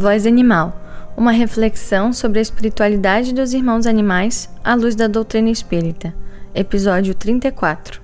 [0.00, 0.80] Voz Animal
[1.14, 6.14] uma reflexão sobre a espiritualidade dos irmãos animais à luz da doutrina espírita.
[6.54, 8.00] Episódio 34.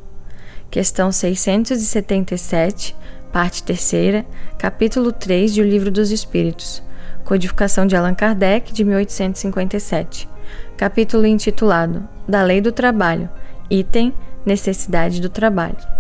[0.71, 2.95] Questão 677,
[3.33, 4.27] parte 3,
[4.59, 6.83] capítulo 3 de O Livro dos Espíritos.
[7.25, 10.29] Codificação de Allan Kardec, de 1857.
[10.77, 13.31] Capítulo intitulado Da Lei do Trabalho.
[13.71, 14.13] Item
[14.45, 15.96] Necessidade do Trabalho.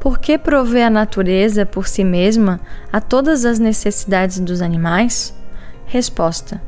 [0.00, 2.58] Por que prover a natureza por si mesma
[2.90, 5.36] a todas as necessidades dos animais?
[5.84, 6.60] Resposta: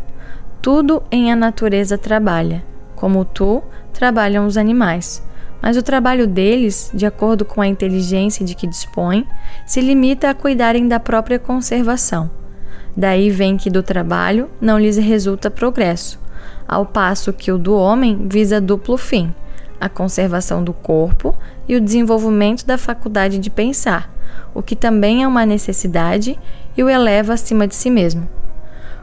[0.60, 2.62] Tudo em a natureza trabalha,
[2.94, 3.62] como tu
[3.94, 5.22] trabalham os animais.
[5.62, 9.26] Mas o trabalho deles, de acordo com a inteligência de que dispõem,
[9.64, 12.30] se limita a cuidarem da própria conservação.
[12.94, 16.20] Daí vem que do trabalho não lhes resulta progresso,
[16.68, 19.32] ao passo que o do homem visa duplo fim
[19.82, 21.34] a conservação do corpo
[21.66, 24.08] e o desenvolvimento da faculdade de pensar,
[24.54, 26.38] o que também é uma necessidade
[26.76, 28.28] e o eleva acima de si mesmo.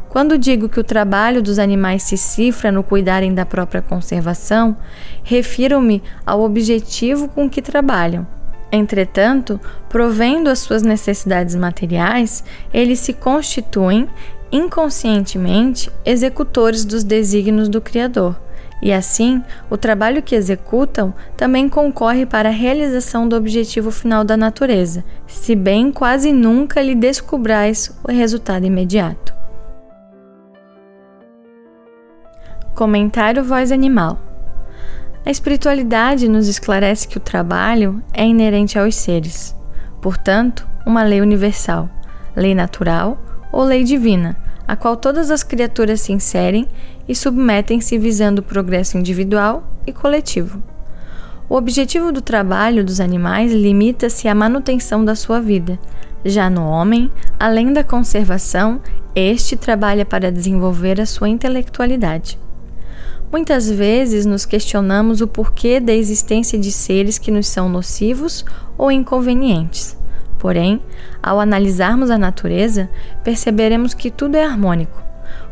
[0.07, 4.77] Quando digo que o trabalho dos animais se cifra no cuidarem da própria conservação,
[5.21, 8.25] refiro-me ao objetivo com que trabalham.
[8.71, 12.41] Entretanto, provendo as suas necessidades materiais,
[12.73, 14.07] eles se constituem
[14.49, 18.37] inconscientemente executores dos desígnios do Criador
[18.81, 24.37] e assim, o trabalho que executam também concorre para a realização do objetivo final da
[24.37, 29.33] natureza, se bem quase nunca lhe descobrais o resultado imediato.
[32.73, 34.17] Comentário Voz Animal
[35.25, 39.53] A espiritualidade nos esclarece que o trabalho é inerente aos seres,
[40.01, 41.89] portanto, uma lei universal,
[42.33, 43.17] lei natural
[43.51, 44.37] ou lei divina
[44.69, 46.67] a qual todas as criaturas se inserem
[47.07, 50.61] e submetem-se visando o progresso individual e coletivo.
[51.49, 55.79] O objetivo do trabalho dos animais limita-se à manutenção da sua vida.
[56.23, 58.79] Já no homem, além da conservação,
[59.15, 62.37] este trabalha para desenvolver a sua intelectualidade.
[63.31, 68.45] Muitas vezes nos questionamos o porquê da existência de seres que nos são nocivos
[68.77, 69.97] ou inconvenientes.
[70.39, 70.81] Porém,
[71.21, 72.89] ao analisarmos a natureza,
[73.23, 75.03] perceberemos que tudo é harmônico.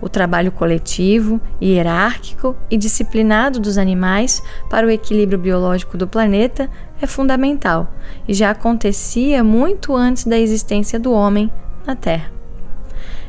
[0.02, 6.70] O trabalho coletivo, hierárquico e disciplinado dos animais para o equilíbrio biológico do planeta
[7.02, 7.94] é fundamental
[8.28, 11.52] e já acontecia muito antes da existência do homem
[11.86, 12.32] na Terra.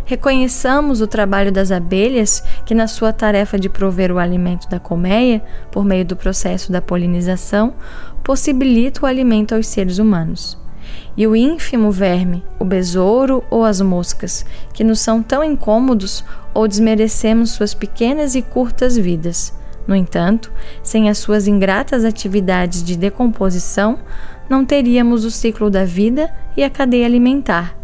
[0.04, 5.42] Reconheçamos o trabalho das abelhas, que, na sua tarefa de prover o alimento da colmeia,
[5.70, 7.74] por meio do processo da polinização,
[8.24, 10.56] possibilita o alimento aos seres humanos
[11.16, 16.68] e o ínfimo verme, o besouro ou as moscas, que nos são tão incômodos ou
[16.68, 19.52] desmerecemos suas pequenas e curtas vidas.
[19.86, 23.98] No entanto, sem as suas ingratas atividades de decomposição,
[24.48, 27.76] não teríamos o ciclo da vida e a cadeia alimentar.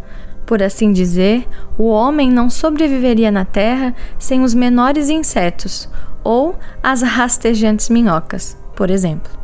[0.46, 1.48] Por assim dizer,
[1.78, 5.88] o homem não sobreviveria na Terra sem os menores insetos
[6.22, 9.43] ou as rastejantes minhocas, por exemplo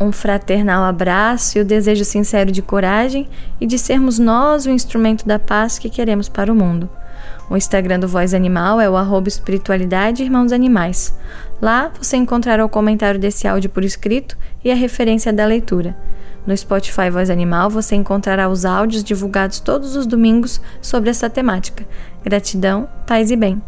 [0.00, 3.28] um fraternal abraço e o desejo sincero de coragem
[3.60, 6.88] e de sermos nós o instrumento da paz que queremos para o mundo.
[7.48, 11.16] O Instagram do Voz Animal é o arroba espiritualidade irmãos animais.
[11.62, 15.96] Lá você encontrará o comentário desse áudio por escrito e a referência da leitura.
[16.46, 21.84] No Spotify Voz Animal você encontrará os áudios divulgados todos os domingos sobre essa temática.
[22.22, 23.62] Gratidão, paz e bem.